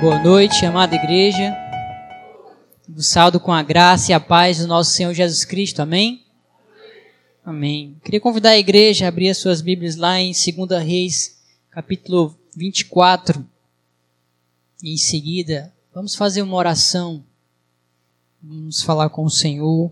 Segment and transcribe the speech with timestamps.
[0.00, 1.56] Boa noite, amada igreja.
[2.96, 5.82] O saldo com a graça e a paz do nosso Senhor Jesus Cristo.
[5.82, 6.24] Amém?
[7.44, 7.96] Amém.
[8.04, 13.44] Queria convidar a igreja a abrir as suas Bíblias lá em 2 Reis, capítulo 24.
[14.84, 17.24] E em seguida, vamos fazer uma oração.
[18.40, 19.90] Vamos falar com o Senhor.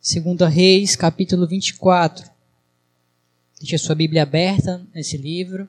[0.00, 2.30] 2 Reis, capítulo 24.
[3.58, 5.68] Deixe a sua Bíblia aberta nesse livro.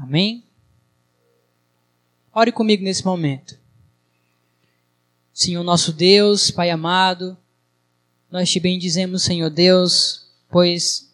[0.00, 0.42] Amém?
[2.32, 3.58] Ore comigo nesse momento.
[5.30, 7.36] Senhor nosso Deus, Pai amado,
[8.30, 11.12] nós te bendizemos, Senhor Deus, pois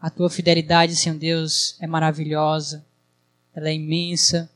[0.00, 2.82] a tua fidelidade, Senhor Deus, é maravilhosa,
[3.54, 4.50] ela é imensa.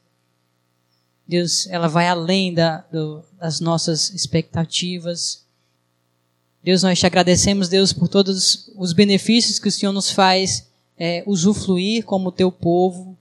[1.29, 5.45] Deus, ela vai além da, do, das nossas expectativas.
[6.65, 11.23] Deus, nós te agradecemos, Deus, por todos os benefícios que o Senhor nos faz é,
[11.27, 13.12] usufruir como teu povo.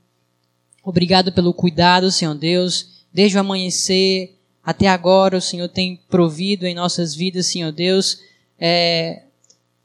[0.84, 3.06] Obrigado pelo cuidado, Senhor Deus.
[3.14, 8.20] Desde o amanhecer até agora, o Senhor tem provido em nossas vidas, Senhor Deus,
[8.60, 9.24] é,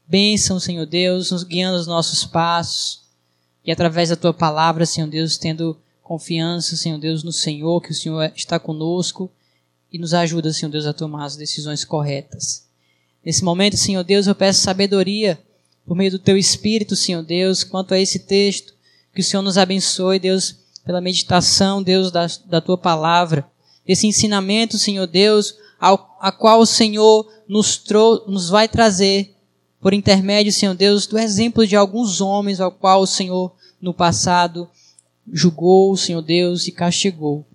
[0.07, 3.01] bênção, Senhor Deus, nos guiando os nossos passos.
[3.65, 7.95] E através da tua palavra, Senhor Deus, tendo confiança, Senhor Deus, no Senhor, que o
[7.95, 9.29] Senhor está conosco
[9.91, 12.65] e nos ajuda, Senhor Deus, a tomar as decisões corretas.
[13.23, 15.37] Nesse momento, Senhor Deus, eu peço sabedoria
[15.85, 18.73] por meio do teu Espírito, Senhor Deus, quanto a esse texto.
[19.13, 20.55] Que o Senhor nos abençoe, Deus,
[20.87, 23.45] pela meditação, Deus, da, da tua palavra,
[23.85, 29.35] esse ensinamento, Senhor Deus, ao, a qual o Senhor nos, trou, nos vai trazer
[29.81, 34.69] por intermédio, Senhor Deus, do exemplo de alguns homens ao qual o Senhor no passado
[35.29, 37.45] julgou, Senhor Deus, e castigou.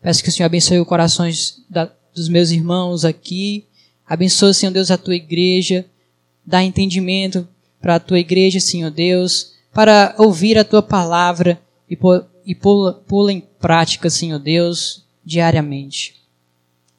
[0.00, 3.66] Peço que o Senhor abençoe os corações da, dos meus irmãos aqui.
[4.06, 5.84] Abençoe, Senhor Deus, a tua igreja.
[6.46, 7.46] Dá entendimento
[7.80, 11.60] para a tua igreja, Senhor Deus, para ouvir a tua palavra
[11.94, 16.20] e, pô, e pô-la em prática, Senhor Deus, diariamente.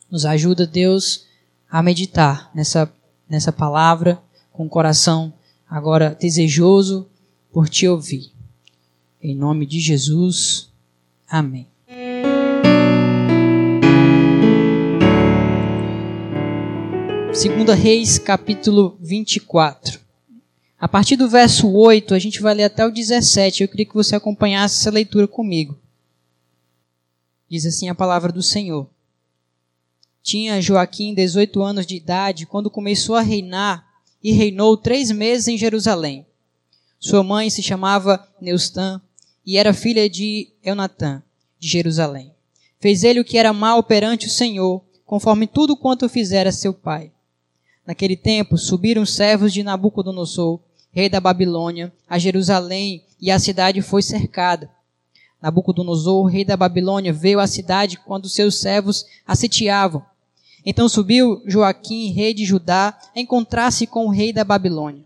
[0.10, 1.26] Nos ajuda, Deus,
[1.70, 2.90] a meditar nessa,
[3.30, 4.22] nessa palavra
[4.54, 5.34] com o coração
[5.70, 7.10] agora desejoso
[7.52, 8.32] por te ouvir.
[9.22, 10.70] Em nome de Jesus.
[11.28, 11.68] Amém.
[17.34, 20.05] Segunda Reis, capítulo 24.
[20.80, 23.64] A partir do verso 8, a gente vai ler até o 17.
[23.64, 25.80] Eu queria que você acompanhasse essa leitura comigo.
[27.50, 28.90] Diz assim a palavra do Senhor.
[30.22, 33.88] Tinha Joaquim 18 anos de idade quando começou a reinar
[34.22, 36.26] e reinou três meses em Jerusalém.
[37.00, 39.00] Sua mãe se chamava Neustã
[39.46, 41.22] e era filha de Eunatã,
[41.60, 42.34] de Jerusalém.
[42.80, 47.12] Fez ele o que era mal perante o Senhor, conforme tudo quanto fizera seu pai.
[47.86, 50.60] Naquele tempo subiram os servos de Nabucodonosor,
[50.96, 54.72] rei da Babilônia, a Jerusalém, e a cidade foi cercada.
[55.42, 60.02] Nabucodonosor, rei da Babilônia, veio à cidade quando seus servos a sitiavam.
[60.66, 65.04] Então subiu Joaquim, rei de Judá, a encontrar-se com o rei da Babilônia.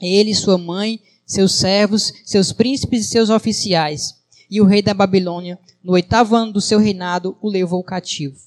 [0.00, 4.14] Ele, sua mãe, seus servos, seus príncipes e seus oficiais.
[4.50, 8.38] E o rei da Babilônia, no oitavo ano do seu reinado, o levou cativo.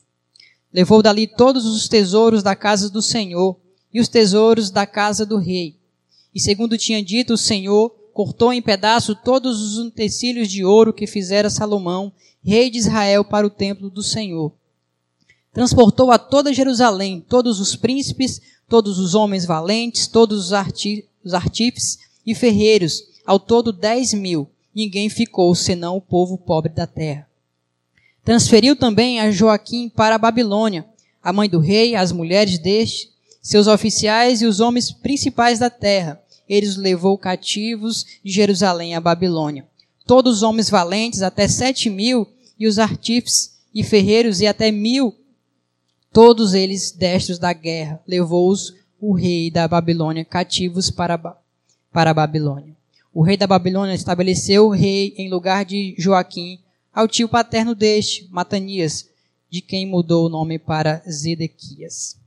[0.74, 3.60] Levou dali todos os tesouros da casa do Senhor
[3.94, 5.83] e os tesouros da casa do rei.
[6.34, 11.08] E segundo tinha dito o Senhor, cortou em pedaço todos os utensílios de ouro que
[11.08, 12.12] fizera Salomão,
[12.44, 14.52] rei de Israel, para o templo do Senhor.
[15.52, 21.34] Transportou a toda Jerusalém todos os príncipes, todos os homens valentes, todos os, arti os
[21.34, 24.50] artífices e ferreiros, ao todo dez mil.
[24.74, 27.28] Ninguém ficou senão o povo pobre da terra.
[28.26, 30.86] Transferiu também a Joaquim para a Babilônia,
[31.22, 33.12] a mãe do rei, as mulheres deste,
[33.42, 36.23] seus oficiais e os homens principais da terra.
[36.48, 39.68] Ele os levou cativos de Jerusalém à Babilônia.
[40.06, 42.28] Todos os homens valentes, até sete mil,
[42.60, 45.16] e os artífices e ferreiros, e até mil,
[46.12, 51.18] todos eles destros da guerra, levou-os o rei da Babilônia cativos para,
[51.92, 52.76] para a Babilônia.
[53.14, 56.60] O rei da Babilônia estabeleceu o rei em lugar de Joaquim,
[56.94, 59.10] ao tio paterno deste, Matanias,
[59.50, 62.23] de quem mudou o nome para Zedequias.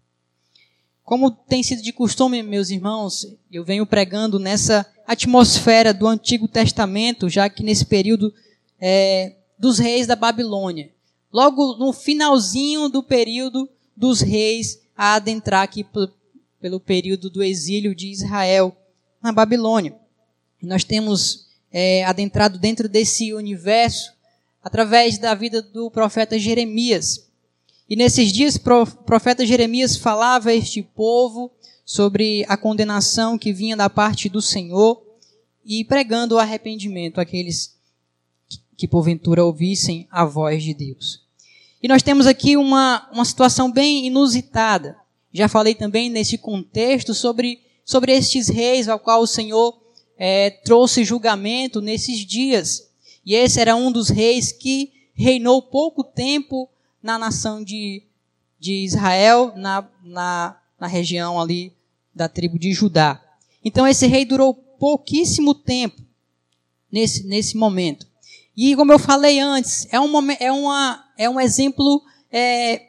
[1.07, 7.29] Como tem sido de costume, meus irmãos, eu venho pregando nessa atmosfera do Antigo Testamento,
[7.29, 8.35] já que nesse período
[8.81, 10.91] é, dos reis da Babilônia.
[11.33, 15.87] Logo no finalzinho do período dos reis a adentrar aqui
[16.61, 18.77] pelo período do exílio de Israel
[19.23, 19.95] na Babilônia.
[20.61, 24.13] Nós temos é, adentrado dentro desse universo
[24.61, 27.31] através da vida do profeta Jeremias.
[27.89, 31.53] E nesses dias, o profeta Jeremias falava a este povo
[31.85, 35.01] sobre a condenação que vinha da parte do Senhor
[35.65, 37.77] e pregando o arrependimento àqueles
[38.77, 41.23] que porventura ouvissem a voz de Deus.
[41.81, 44.97] E nós temos aqui uma, uma situação bem inusitada.
[45.33, 49.79] Já falei também nesse contexto sobre, sobre estes reis ao qual o Senhor
[50.19, 52.91] é, trouxe julgamento nesses dias.
[53.25, 56.69] E esse era um dos reis que reinou pouco tempo
[57.07, 58.03] na nação de,
[58.59, 61.73] de Israel, na, na, na região ali
[62.13, 63.23] da tribo de Judá.
[63.65, 66.03] Então esse rei durou pouquíssimo tempo
[66.91, 68.07] nesse, nesse momento.
[68.57, 72.83] E como eu falei antes, é um, é uma, é um exemplo é,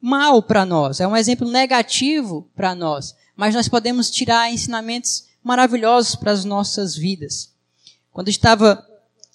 [0.00, 3.14] mal para nós, é um exemplo negativo para nós.
[3.36, 7.52] Mas nós podemos tirar ensinamentos maravilhosos para as nossas vidas.
[8.10, 8.82] Quando estava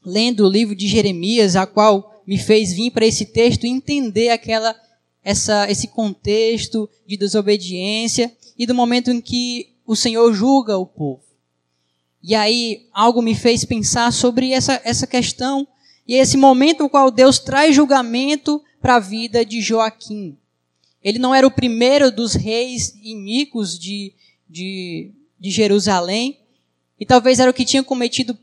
[0.04, 4.76] lendo o livro de Jeremias, a qual me fez vir para esse texto entender aquela
[5.24, 11.24] essa, esse contexto de desobediência e do momento em que o Senhor julga o povo.
[12.22, 15.68] E aí algo me fez pensar sobre essa, essa questão
[16.08, 20.38] e esse momento no qual Deus traz julgamento para a vida de Joaquim.
[21.04, 24.14] Ele não era o primeiro dos reis iníquos de,
[24.50, 26.40] de, de Jerusalém,
[27.00, 28.38] e talvez era o que tinha cometido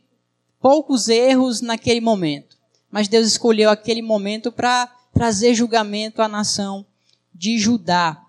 [0.61, 2.50] poucos erros naquele momento.
[2.91, 6.85] Mas Deus escolheu aquele momento para trazer julgamento à nação
[7.35, 8.21] de Judá.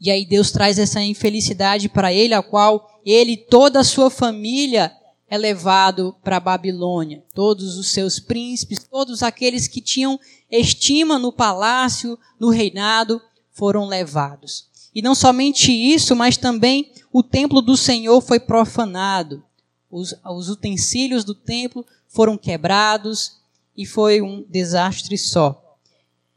[0.00, 4.10] E aí Deus traz essa infelicidade para ele, a qual ele e toda a sua
[4.10, 4.92] família
[5.28, 7.24] é levado para a Babilônia.
[7.34, 10.18] Todos os seus príncipes, todos aqueles que tinham
[10.50, 13.20] estima no palácio, no reinado,
[13.52, 14.66] foram levados.
[14.94, 19.42] E não somente isso, mas também o templo do Senhor foi profanado.
[19.90, 23.37] Os, os utensílios do templo foram quebrados
[23.78, 25.78] e foi um desastre só.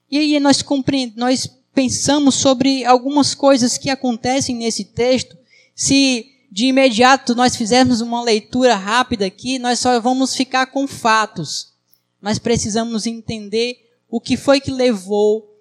[0.09, 0.63] E aí nós,
[1.15, 5.35] nós pensamos sobre algumas coisas que acontecem nesse texto.
[5.73, 11.73] Se de imediato nós fizermos uma leitura rápida aqui, nós só vamos ficar com fatos.
[12.21, 15.51] Mas precisamos entender o que foi que levou,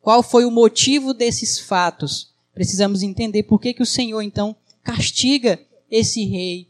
[0.00, 2.34] qual foi o motivo desses fatos.
[2.52, 6.66] Precisamos entender por que, que o Senhor, então, castiga esse rei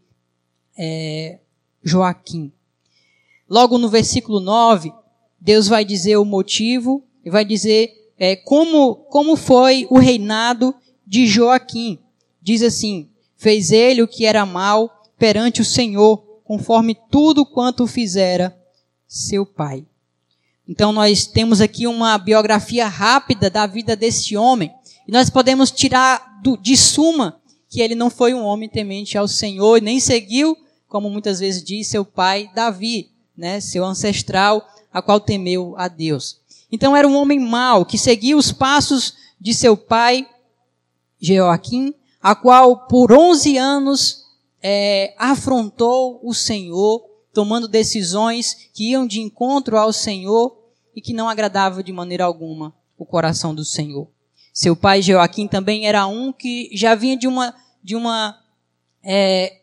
[0.76, 1.38] é,
[1.82, 2.52] Joaquim.
[3.50, 4.92] Logo no versículo 9,
[5.40, 10.72] Deus vai dizer o motivo e vai dizer é, como, como foi o reinado
[11.04, 11.98] de Joaquim.
[12.40, 18.56] Diz assim: Fez ele o que era mal perante o Senhor, conforme tudo quanto fizera
[19.08, 19.84] seu pai.
[20.68, 24.70] Então nós temos aqui uma biografia rápida da vida desse homem.
[25.08, 29.26] E nós podemos tirar do, de suma que ele não foi um homem temente ao
[29.26, 30.56] Senhor, nem seguiu,
[30.86, 36.38] como muitas vezes diz seu pai Davi, né, seu ancestral, a qual temeu a Deus.
[36.70, 40.28] Então era um homem mau, que seguia os passos de seu pai,
[41.18, 44.26] Joaquim, a qual por 11 anos
[44.62, 47.02] é, afrontou o Senhor,
[47.32, 50.58] tomando decisões que iam de encontro ao Senhor
[50.94, 54.06] e que não agradavam de maneira alguma o coração do Senhor.
[54.52, 58.38] Seu pai Joaquim também era um que já vinha de uma, de uma
[59.02, 59.60] é,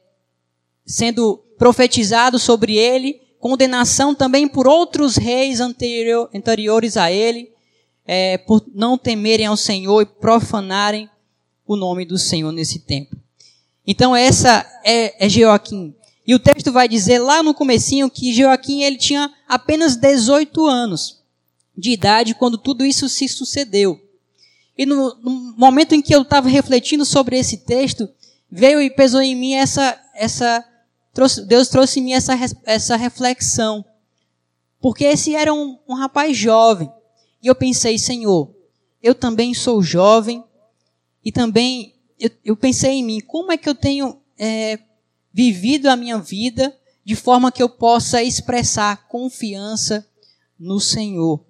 [0.83, 7.51] sendo profetizado sobre ele condenação também por outros reis anterior, anteriores a ele,
[8.05, 11.09] é, por não temerem ao Senhor e profanarem
[11.65, 13.15] o nome do Senhor nesse tempo.
[13.85, 15.93] Então essa é, é Joaquim.
[16.25, 21.21] E o texto vai dizer lá no comecinho que Joaquim ele tinha apenas 18 anos
[21.77, 24.01] de idade quando tudo isso se sucedeu.
[24.77, 28.09] E no, no momento em que eu estava refletindo sobre esse texto,
[28.51, 30.63] veio e pesou em mim essa, essa
[31.17, 32.33] trouxe, Deus trouxe em mim essa,
[32.63, 33.83] essa reflexão.
[34.79, 36.91] Porque esse era um, um rapaz jovem.
[37.41, 38.53] E eu pensei, Senhor,
[39.01, 40.43] eu também sou jovem.
[41.25, 44.77] E também eu, eu pensei em mim, como é que eu tenho é,
[45.33, 46.71] vivido a minha vida
[47.03, 50.07] de forma que eu possa expressar confiança
[50.59, 51.43] no Senhor.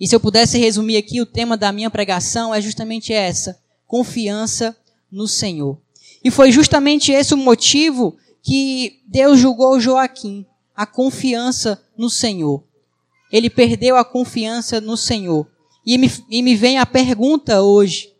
[0.00, 4.74] E se eu pudesse resumir aqui, o tema da minha pregação é justamente essa: confiança
[5.10, 5.78] no Senhor.
[6.24, 10.44] E foi justamente esse o motivo que Deus julgou Joaquim,
[10.74, 12.64] a confiança no Senhor.
[13.30, 15.46] Ele perdeu a confiança no Senhor.
[15.86, 18.12] E me, e me vem a pergunta hoje: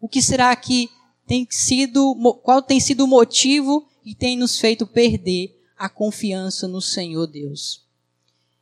[0.00, 0.90] o que será que
[1.26, 6.80] tem sido, qual tem sido o motivo que tem nos feito perder a confiança no
[6.80, 7.84] Senhor Deus?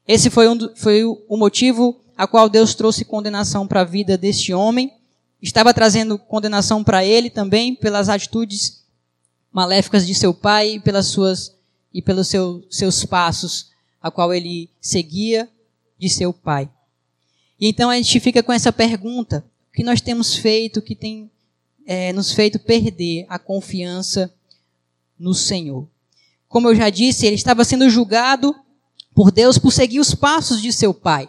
[0.07, 4.53] Esse foi, um, foi o motivo a qual Deus trouxe condenação para a vida deste
[4.53, 4.93] homem.
[5.41, 8.85] Estava trazendo condenação para ele também pelas atitudes
[9.53, 11.57] maléficas de seu pai e pelas suas
[11.93, 15.49] e pelos seu, seus passos, a qual ele seguia
[15.99, 16.71] de seu pai.
[17.59, 21.31] E então a gente fica com essa pergunta: o que nós temos feito que tem
[21.87, 24.33] é, nos feito perder a confiança
[25.19, 25.89] no Senhor?
[26.49, 28.55] Como eu já disse, ele estava sendo julgado
[29.15, 31.29] por Deus por seguir os passos de seu pai.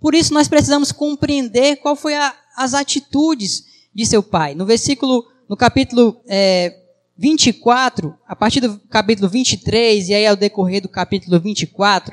[0.00, 4.54] Por isso nós precisamos compreender qual foi a, as atitudes de seu pai.
[4.54, 6.81] No versículo, no capítulo é,
[7.22, 12.12] 24, a partir do capítulo 23 e aí ao decorrer do capítulo 24,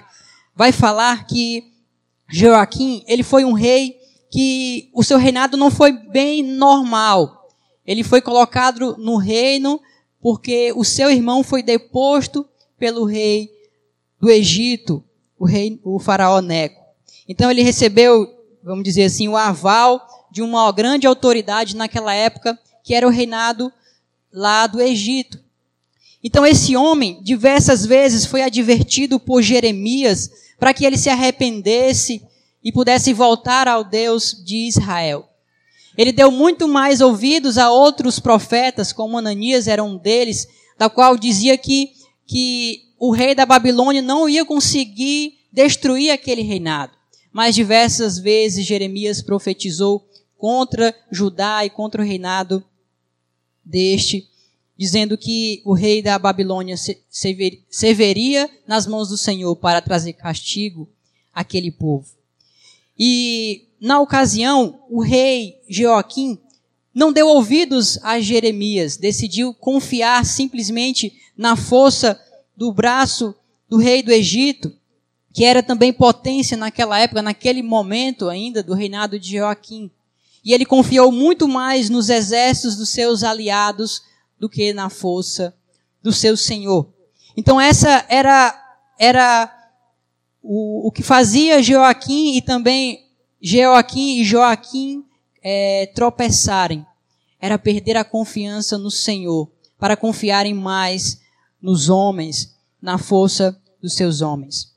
[0.56, 1.64] vai falar que
[2.30, 3.98] Joaquim, ele foi um rei
[4.30, 7.50] que o seu reinado não foi bem normal.
[7.84, 9.82] Ele foi colocado no reino
[10.22, 12.48] porque o seu irmão foi deposto
[12.78, 13.50] pelo rei
[14.20, 15.04] do Egito,
[15.40, 16.84] o rei, o faraó Neco.
[17.28, 18.28] Então ele recebeu,
[18.64, 23.74] vamos dizer assim, o aval de uma grande autoridade naquela época, que era o reinado
[24.32, 25.40] lá do Egito.
[26.24, 32.22] Então esse homem diversas vezes foi advertido por Jeremias para que ele se arrependesse
[32.64, 35.30] e pudesse voltar ao Deus de Israel.
[35.98, 41.18] Ele deu muito mais ouvidos a outros profetas, como Ananias era um deles, da qual
[41.18, 41.92] dizia que,
[42.26, 46.94] que o rei da Babilônia não ia conseguir destruir aquele reinado.
[47.32, 50.06] Mas diversas vezes Jeremias profetizou
[50.38, 52.64] contra Judá e contra o reinado
[53.70, 54.28] deste,
[54.78, 60.90] dizendo que o rei da Babilônia se veria nas mãos do Senhor para trazer castigo
[61.34, 62.08] àquele povo.
[62.98, 66.40] E na ocasião, o rei Joaquim
[66.94, 72.20] não deu ouvidos a Jeremias, decidiu confiar simplesmente na força
[72.58, 73.36] do braço
[73.70, 74.74] do rei do Egito,
[75.32, 79.92] que era também potência naquela época, naquele momento ainda do reinado de Joaquim.
[80.44, 84.02] E ele confiou muito mais nos exércitos dos seus aliados
[84.40, 85.54] do que na força
[86.02, 86.88] do seu senhor.
[87.36, 88.56] Então essa era
[88.98, 89.54] era
[90.42, 93.06] o, o que fazia Joaquim e também
[93.42, 95.06] Joaquim e Joaquim
[95.42, 96.86] é, tropeçarem.
[97.40, 101.22] Era perder a confiança no Senhor, para confiarem mais
[101.62, 104.74] nos homens, na força dos seus homens.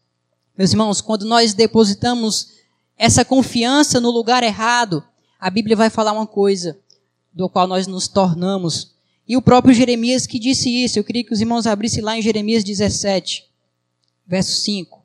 [0.57, 2.53] Meus irmãos, quando nós depositamos
[2.97, 5.03] essa confiança no lugar errado,
[5.43, 6.79] a Bíblia vai falar uma coisa
[7.33, 8.95] do qual nós nos tornamos.
[9.27, 12.23] E o próprio Jeremias que disse isso, eu queria que os irmãos abrissem lá em
[12.23, 13.51] Jeremias 17,
[14.25, 15.03] verso 5.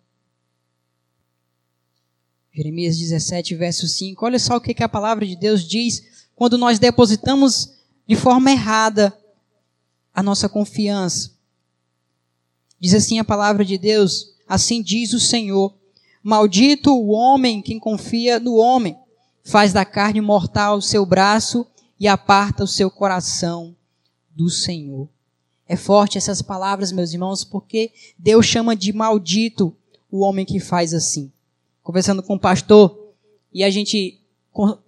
[2.54, 4.24] Jeremias 17, verso 5.
[4.24, 7.74] Olha só o que, que a palavra de Deus diz quando nós depositamos
[8.08, 9.18] de forma errada
[10.14, 11.32] a nossa confiança.
[12.80, 15.76] Diz assim a palavra de Deus: Assim diz o Senhor:
[16.22, 18.96] Maldito o homem quem confia no homem,
[19.48, 21.66] faz da carne mortal o seu braço
[21.98, 23.74] e aparta o seu coração
[24.36, 25.08] do Senhor.
[25.66, 29.74] É forte essas palavras, meus irmãos, porque Deus chama de maldito
[30.12, 31.32] o homem que faz assim.
[31.82, 33.14] Conversando com o pastor,
[33.54, 34.20] e a gente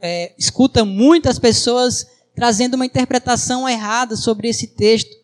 [0.02, 5.18] é, escuta muitas pessoas trazendo uma interpretação errada sobre esse texto.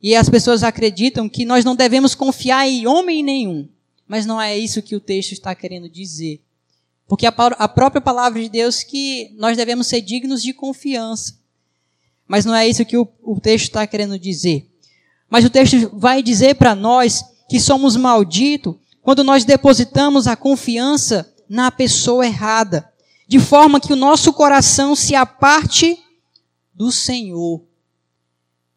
[0.00, 3.66] E as pessoas acreditam que nós não devemos confiar em homem nenhum.
[4.06, 6.42] Mas não é isso que o texto está querendo dizer.
[7.08, 11.38] Porque a, própria palavra de Deus que nós devemos ser dignos de confiança.
[12.26, 14.70] Mas não é isso que o, o texto está querendo dizer.
[15.30, 21.34] Mas o texto vai dizer para nós que somos malditos quando nós depositamos a confiança
[21.48, 22.92] na pessoa errada,
[23.26, 25.98] de forma que o nosso coração se aparte
[26.74, 27.62] do Senhor.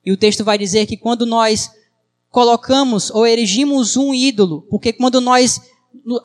[0.06, 1.70] E o texto vai dizer que quando nós
[2.30, 5.60] colocamos ou erigimos um ídolo, porque quando nós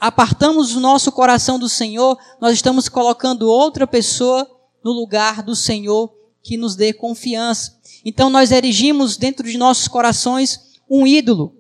[0.01, 4.49] apartamos o nosso coração do Senhor, nós estamos colocando outra pessoa
[4.83, 7.77] no lugar do Senhor que nos dê confiança.
[8.05, 11.57] Então nós erigimos dentro de nossos corações um ídolo.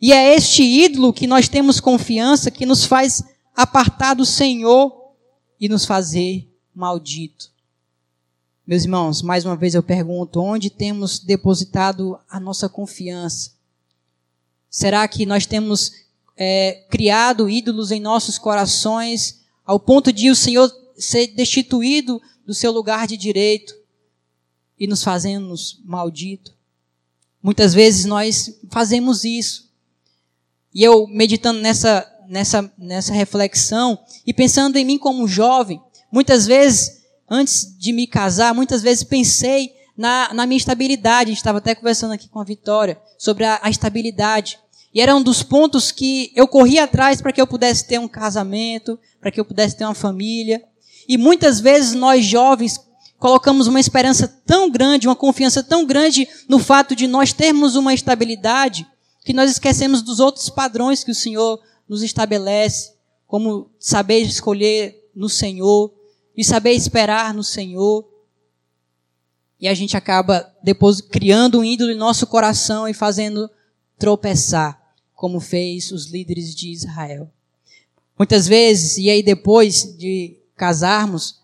[0.00, 3.22] E é este ídolo que nós temos confiança que nos faz
[3.54, 5.12] apartar do Senhor
[5.60, 7.50] e nos fazer maldito.
[8.66, 13.50] Meus irmãos, mais uma vez eu pergunto: onde temos depositado a nossa confiança?
[14.70, 15.92] Será que nós temos
[16.42, 22.72] é, criado ídolos em nossos corações ao ponto de o Senhor ser destituído do seu
[22.72, 23.74] lugar de direito
[24.78, 26.54] e nos fazemos maldito?
[27.42, 29.70] Muitas vezes nós fazemos isso.
[30.74, 35.78] E eu meditando nessa, nessa, nessa reflexão e pensando em mim como jovem,
[36.10, 41.30] muitas vezes antes de me casar, muitas vezes pensei na, na minha estabilidade.
[41.30, 44.58] A gente estava até conversando aqui com a Vitória sobre a, a estabilidade.
[44.92, 48.08] E era um dos pontos que eu corria atrás para que eu pudesse ter um
[48.08, 50.62] casamento, para que eu pudesse ter uma família.
[51.08, 52.80] E muitas vezes nós jovens
[53.18, 57.94] colocamos uma esperança tão grande, uma confiança tão grande no fato de nós termos uma
[57.94, 58.86] estabilidade,
[59.24, 62.94] que nós esquecemos dos outros padrões que o Senhor nos estabelece,
[63.26, 65.92] como saber escolher no Senhor,
[66.36, 68.08] de saber esperar no Senhor.
[69.60, 73.50] E a gente acaba depois criando um ídolo em nosso coração e fazendo
[73.98, 74.79] tropeçar.
[75.20, 77.30] Como fez os líderes de Israel.
[78.18, 81.40] Muitas vezes, e aí depois de casarmos,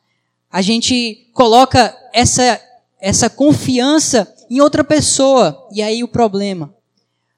[0.50, 2.58] a gente coloca essa,
[2.98, 5.68] essa confiança em outra pessoa.
[5.70, 6.74] E aí o problema.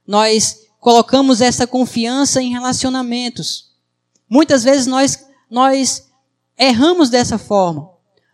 [0.06, 3.72] Nós colocamos essa confiança em relacionamentos.
[4.30, 6.06] Muitas vezes nós, nós
[6.56, 7.90] erramos dessa forma.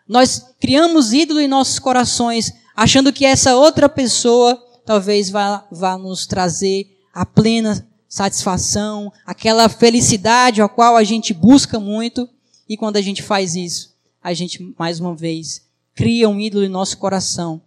[0.06, 6.26] Nós criamos ídolo em nossos corações, achando que essa outra pessoa talvez vá, vá nos
[6.26, 12.28] trazer a plena satisfação, aquela felicidade a qual a gente busca muito.
[12.68, 13.92] E quando a gente faz isso,
[14.22, 15.62] a gente, mais uma vez,
[15.96, 17.60] cria um ídolo em nosso coração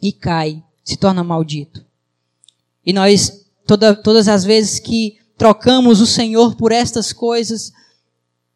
[0.00, 1.84] e cai, se torna maldito.
[2.86, 7.72] E nós, toda, todas as vezes que trocamos o Senhor por estas coisas,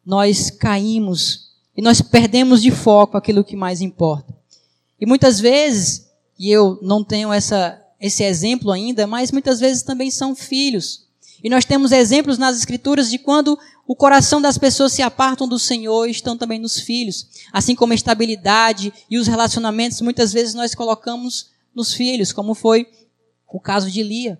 [0.05, 4.33] nós caímos e nós perdemos de foco aquilo que mais importa.
[4.97, 6.07] E muitas vezes,
[6.39, 11.07] e eu não tenho essa, esse exemplo ainda, mas muitas vezes também são filhos.
[11.43, 15.57] E nós temos exemplos nas Escrituras de quando o coração das pessoas se apartam do
[15.57, 17.27] Senhor e estão também nos filhos.
[17.53, 22.87] Assim como a estabilidade e os relacionamentos, muitas vezes nós colocamos nos filhos, como foi
[23.47, 24.39] o caso de Lia.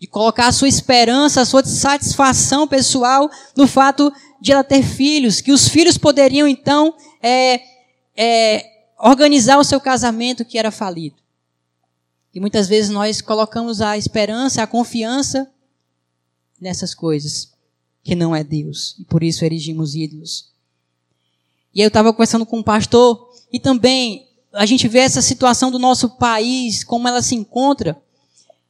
[0.00, 5.40] De colocar a sua esperança, a sua satisfação pessoal no fato de ela ter filhos,
[5.40, 7.60] que os filhos poderiam então é,
[8.16, 8.64] é,
[8.98, 11.16] organizar o seu casamento que era falido.
[12.38, 15.50] E muitas vezes nós colocamos a esperança, a confiança
[16.60, 17.50] nessas coisas
[18.04, 18.94] que não é Deus.
[18.96, 20.46] E por isso erigimos ídolos.
[21.74, 25.80] E eu estava conversando com um pastor e também a gente vê essa situação do
[25.80, 28.00] nosso país, como ela se encontra.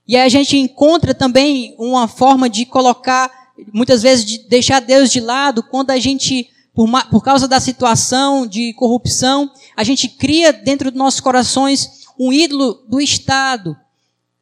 [0.06, 5.20] E a gente encontra também uma forma de colocar muitas vezes de deixar Deus de
[5.20, 10.90] lado quando a gente, por, por causa da situação de corrupção, a gente cria dentro
[10.90, 13.76] dos nossos corações um ídolo do Estado.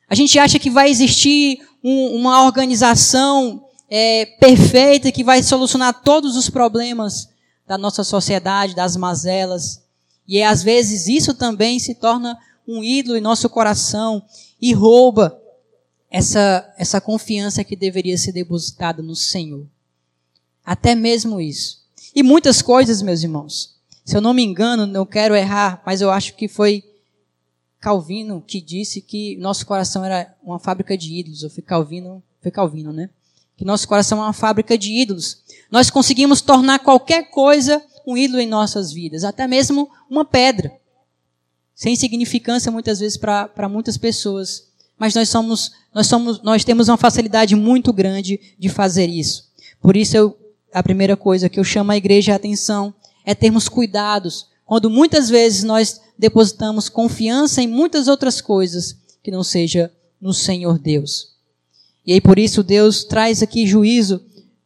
[0.08, 6.36] A gente acha que vai existir um, uma organização é, perfeita que vai solucionar todos
[6.36, 7.28] os problemas
[7.66, 9.82] da nossa sociedade, das mazelas.
[10.26, 14.22] E às vezes isso também se torna um ídolo em nosso coração
[14.60, 15.40] e rouba
[16.10, 19.66] essa, essa confiança que deveria ser depositada no Senhor.
[20.64, 21.84] Até mesmo isso.
[22.14, 23.76] E muitas coisas, meus irmãos.
[24.04, 26.82] Se eu não me engano, não quero errar, mas eu acho que foi
[27.80, 31.42] Calvino que disse que nosso coração era uma fábrica de ídolos.
[31.42, 33.10] Ou foi Calvino, foi Calvino, né?
[33.56, 35.42] Que nosso coração é uma fábrica de ídolos.
[35.70, 40.72] Nós conseguimos tornar qualquer coisa um ídolo em nossas vidas, até mesmo uma pedra.
[41.74, 44.66] Sem significância muitas vezes para muitas pessoas
[44.98, 49.50] mas nós somos, nós somos, nós temos uma facilidade muito grande de fazer isso.
[49.80, 50.38] Por isso eu,
[50.72, 55.30] a primeira coisa que eu chamo a igreja a atenção é termos cuidados quando muitas
[55.30, 61.36] vezes nós depositamos confiança em muitas outras coisas que não seja no Senhor Deus.
[62.04, 64.20] E aí por isso Deus traz aqui juízo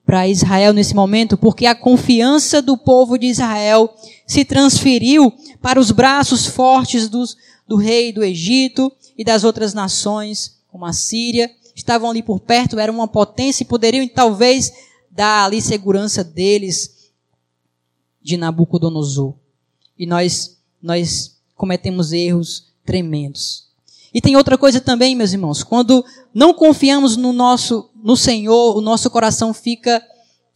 [0.05, 3.95] para Israel nesse momento, porque a confiança do povo de Israel
[4.27, 7.37] se transferiu para os braços fortes dos,
[7.69, 12.79] do rei do Egito e das outras nações, como a Síria, estavam ali por perto,
[12.79, 14.73] eram uma potência e poderiam talvez
[15.11, 17.11] dar ali segurança deles
[18.21, 19.40] de Nabucodonosor.
[20.01, 23.69] E nós, nós cometemos erros tremendos.
[24.15, 28.81] E tem outra coisa também, meus irmãos, quando não confiamos no nosso, no Senhor, o
[28.81, 30.03] nosso coração fica,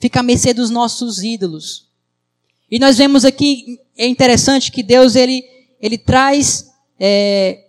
[0.01, 1.87] fica à mercê dos nossos ídolos.
[2.71, 5.45] E nós vemos aqui, é interessante que Deus, ele,
[5.79, 7.65] ele traz é,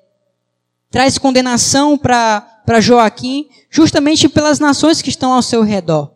[0.90, 6.10] traz condenação para Joaquim, justamente pelas nações que estão ao seu redor.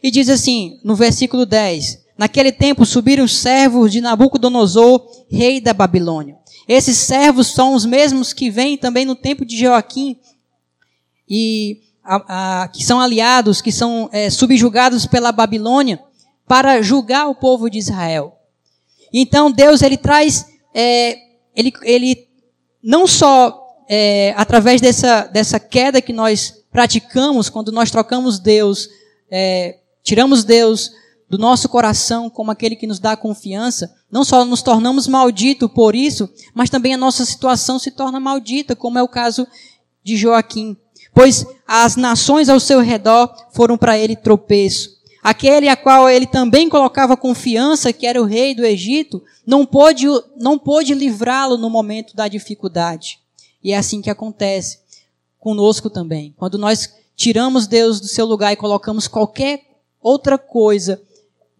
[0.00, 5.72] E diz assim, no versículo 10: Naquele tempo subiram os servos de Nabucodonosor, rei da
[5.72, 6.36] Babilônia.
[6.68, 10.18] Esses servos são os mesmos que vêm também no tempo de Joaquim,
[11.28, 16.02] e a, a, que são aliados, que são é, subjugados pela Babilônia,
[16.46, 18.36] para julgar o povo de Israel.
[19.12, 21.16] Então Deus ele traz, é,
[21.54, 22.28] ele, ele
[22.82, 28.88] não só é, através dessa, dessa queda que nós praticamos, quando nós trocamos Deus,
[29.30, 30.90] é, tiramos Deus
[31.32, 35.96] do nosso coração como aquele que nos dá confiança, não só nos tornamos malditos por
[35.96, 39.46] isso, mas também a nossa situação se torna maldita, como é o caso
[40.04, 40.76] de Joaquim.
[41.14, 44.90] Pois as nações ao seu redor foram para ele tropeço.
[45.22, 50.04] Aquele a qual ele também colocava confiança, que era o rei do Egito, não pôde,
[50.36, 53.20] não pôde livrá-lo no momento da dificuldade.
[53.64, 54.80] E é assim que acontece
[55.40, 56.34] conosco também.
[56.36, 59.62] Quando nós tiramos Deus do seu lugar e colocamos qualquer
[59.98, 61.00] outra coisa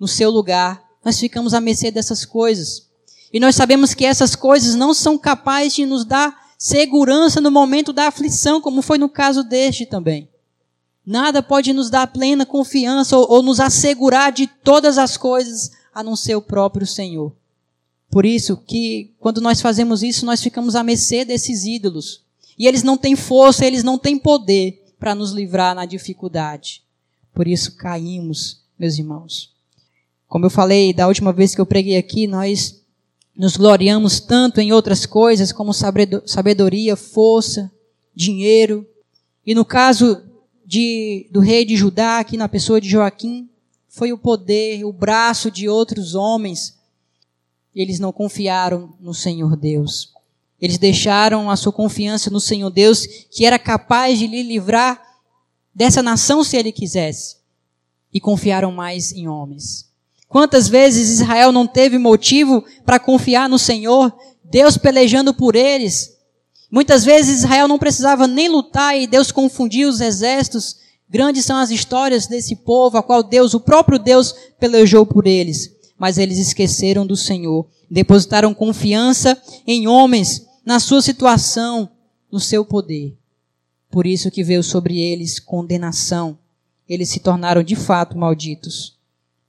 [0.02, 2.88] no seu lugar, nós ficamos à mercê dessas coisas.
[3.32, 7.92] E nós sabemos que essas coisas não são capazes de nos dar segurança no momento
[7.92, 10.28] da aflição, como foi no caso deste também.
[11.06, 16.02] Nada pode nos dar plena confiança ou, ou nos assegurar de todas as coisas a
[16.02, 17.32] não ser o próprio Senhor.
[18.10, 22.24] Por isso que quando nós fazemos isso, nós ficamos à mercê desses ídolos.
[22.58, 26.82] E eles não têm força, eles não têm poder para nos livrar na dificuldade.
[27.32, 29.51] Por isso caímos, meus irmãos.
[30.32, 32.80] Como eu falei da última vez que eu preguei aqui, nós
[33.36, 37.70] nos gloriamos tanto em outras coisas como sabedoria, força,
[38.14, 38.88] dinheiro.
[39.44, 40.22] E no caso
[40.64, 43.46] de, do rei de Judá, aqui na pessoa de Joaquim,
[43.90, 46.78] foi o poder, o braço de outros homens.
[47.74, 50.14] Eles não confiaram no Senhor Deus.
[50.58, 54.98] Eles deixaram a sua confiança no Senhor Deus, que era capaz de lhe livrar
[55.74, 57.36] dessa nação se ele quisesse.
[58.10, 59.91] E confiaram mais em homens.
[60.32, 66.12] Quantas vezes Israel não teve motivo para confiar no Senhor, Deus pelejando por eles,
[66.72, 70.76] Muitas vezes Israel não precisava nem lutar e Deus confundia os exércitos.
[71.06, 75.70] Grandes são as histórias desse povo, a qual Deus, o próprio Deus, pelejou por eles.
[75.98, 77.68] Mas eles esqueceram do Senhor.
[77.90, 81.90] Depositaram confiança em homens, na sua situação,
[82.30, 83.18] no seu poder.
[83.90, 86.38] Por isso que veio sobre eles condenação.
[86.88, 88.96] Eles se tornaram de fato malditos.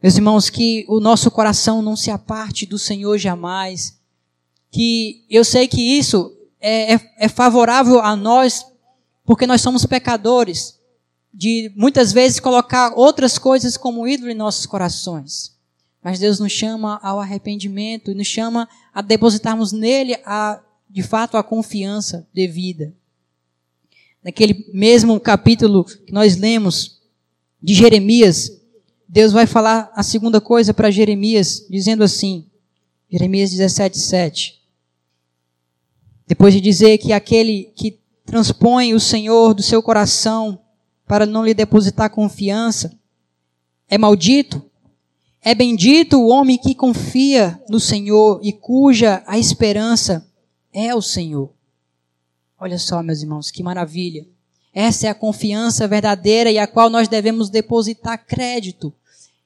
[0.04, 3.98] Meus irmãos, que o nosso coração não se aparte do Senhor jamais.
[4.70, 8.66] Que eu sei que isso é, é, é favorável a nós
[9.24, 10.78] porque nós somos pecadores,
[11.34, 15.56] de muitas vezes colocar outras coisas como ídolo em nossos corações.
[16.04, 21.38] Mas Deus nos chama ao arrependimento e nos chama a depositarmos nele a, de fato
[21.38, 22.94] a confiança devida.
[24.22, 27.00] Naquele mesmo capítulo que nós lemos
[27.62, 28.52] de Jeremias,
[29.14, 32.48] Deus vai falar a segunda coisa para Jeremias, dizendo assim,
[33.08, 34.60] Jeremias 17, 7.
[36.26, 40.60] Depois de dizer que aquele que transpõe o Senhor do seu coração
[41.06, 43.00] para não lhe depositar confiança
[43.88, 44.66] é maldito.
[45.44, 50.28] É bendito o homem que confia no Senhor e cuja a esperança
[50.74, 51.54] é o Senhor.
[52.60, 54.26] Olha só, meus irmãos, que maravilha.
[54.74, 58.92] Essa é a confiança verdadeira e a qual nós devemos depositar crédito.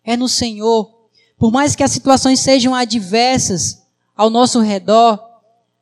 [0.08, 1.10] É no Senhor.
[1.38, 3.84] Por mais que as situações sejam adversas
[4.15, 5.22] ao nosso redor,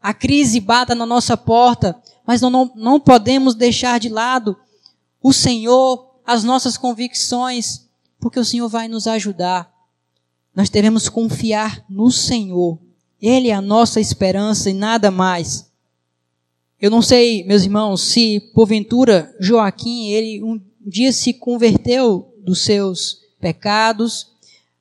[0.01, 4.57] a crise bata na nossa porta, mas não, não, não podemos deixar de lado
[5.21, 7.87] o Senhor, as nossas convicções,
[8.19, 9.71] porque o Senhor vai nos ajudar.
[10.55, 12.79] Nós devemos confiar no Senhor.
[13.21, 15.71] Ele é a nossa esperança e nada mais.
[16.81, 23.24] Eu não sei, meus irmãos, se porventura Joaquim, ele um dia se converteu dos seus
[23.45, 24.31] pecados,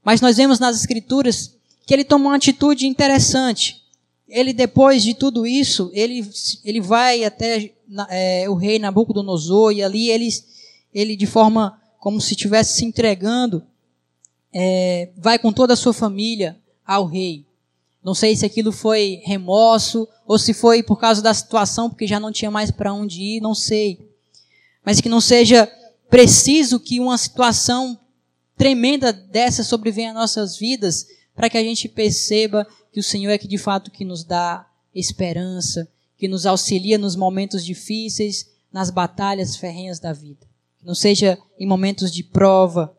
[0.02, 1.54] mas nós vemos nas escrituras
[1.86, 3.84] que ele tomou uma atitude interessante
[4.28, 6.28] ele depois de tudo isso, ele,
[6.64, 7.72] ele vai até
[8.08, 10.28] é, o rei Nabucodonosor e ali ele,
[10.92, 13.62] ele de forma como se estivesse se entregando,
[14.52, 17.46] é, vai com toda a sua família ao rei.
[18.02, 22.20] Não sei se aquilo foi remorso ou se foi por causa da situação, porque já
[22.20, 23.98] não tinha mais para onde ir, não sei.
[24.84, 25.70] Mas que não seja
[26.10, 27.98] preciso que uma situação
[28.56, 33.38] tremenda dessa sobrevenha às nossas vidas, para que a gente perceba que o Senhor é
[33.38, 39.56] que de fato que nos dá esperança, que nos auxilia nos momentos difíceis, nas batalhas
[39.56, 40.46] ferrenhas da vida.
[40.78, 42.96] Que não seja em momentos de prova,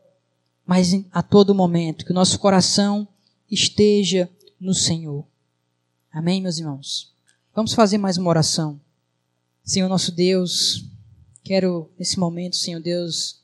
[0.65, 3.07] mas a todo momento, que o nosso coração
[3.49, 5.25] esteja no Senhor.
[6.11, 7.13] Amém, meus irmãos?
[7.53, 8.79] Vamos fazer mais uma oração.
[9.63, 10.85] Senhor nosso Deus,
[11.43, 13.41] quero nesse momento, Senhor Deus,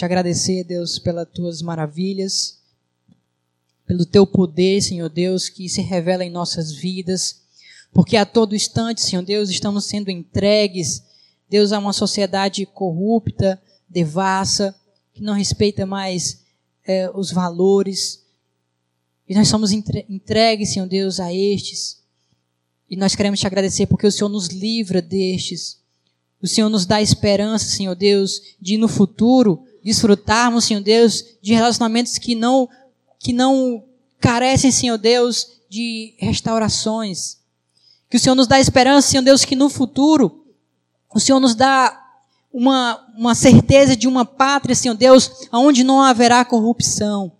[0.00, 2.60] te agradecer, Deus, pelas tuas maravilhas
[3.90, 7.40] pelo teu poder, Senhor Deus, que se revela em nossas vidas,
[7.92, 11.02] porque a todo instante, Senhor Deus, estamos sendo entregues,
[11.48, 14.72] Deus, a uma sociedade corrupta, devassa,
[15.12, 16.44] que não respeita mais
[16.86, 18.24] é, os valores.
[19.28, 22.00] E nós somos entregues, Senhor Deus, a estes.
[22.88, 25.80] E nós queremos te agradecer porque o Senhor nos livra destes.
[26.40, 32.18] O Senhor nos dá esperança, Senhor Deus, de no futuro desfrutarmos, Senhor Deus, de relacionamentos
[32.18, 32.68] que não
[33.18, 33.84] que não
[34.18, 37.38] carecem, Senhor Deus, de restaurações.
[38.08, 40.44] Que o Senhor nos dá esperança, Senhor Deus, que no futuro
[41.14, 41.96] o Senhor nos dá
[42.52, 47.32] uma, uma certeza de uma pátria, Senhor Deus, onde não haverá corrupção.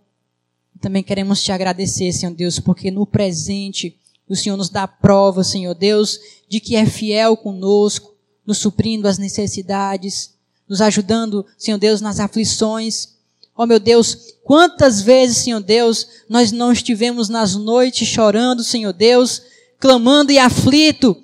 [0.79, 5.75] Também queremos te agradecer, Senhor Deus, porque no presente o Senhor nos dá prova, Senhor
[5.75, 10.30] Deus, de que é fiel conosco, nos suprindo as necessidades,
[10.71, 13.09] nos ajudando, Senhor Deus, nas aflições.
[13.53, 19.41] Oh meu Deus, quantas vezes, Senhor Deus, nós não estivemos nas noites chorando, Senhor Deus,
[19.77, 21.21] clamando e aflito,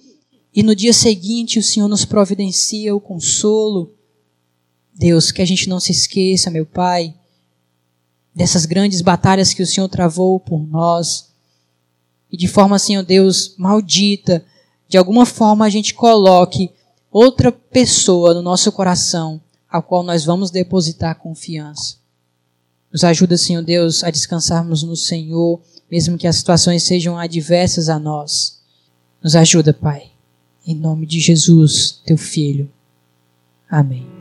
[0.54, 3.96] e no dia seguinte o Senhor nos providencia o consolo,
[4.94, 7.16] Deus, que a gente não se esqueça, meu Pai,
[8.36, 11.32] dessas grandes batalhas que o Senhor travou por nós.
[12.30, 14.44] E de forma, Senhor Deus, maldita,
[14.90, 16.70] de alguma forma a gente coloque
[17.12, 21.98] outra pessoa no nosso coração, ao qual nós vamos depositar confiança.
[22.92, 25.60] Nos ajuda, Senhor Deus, a descansarmos no Senhor,
[25.92, 28.60] mesmo que as situações sejam adversas a nós.
[29.22, 30.12] Nos ajuda, Pai.
[30.66, 32.70] Em nome de Jesus, teu Filho.
[33.70, 34.17] Amém.